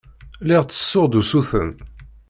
Lliɣ 0.43 0.61
ttessuɣ-d 0.65 1.13
usuten. 1.21 1.69